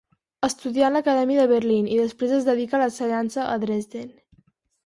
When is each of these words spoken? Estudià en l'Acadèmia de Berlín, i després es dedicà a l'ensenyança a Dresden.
Estudià 0.45 0.85
en 0.87 0.97
l'Acadèmia 0.97 1.43
de 1.43 1.51
Berlín, 1.51 1.91
i 1.97 1.99
després 2.01 2.35
es 2.39 2.47
dedicà 2.49 2.79
a 2.79 2.81
l'ensenyança 2.85 3.47
a 3.55 3.63
Dresden. 3.67 4.09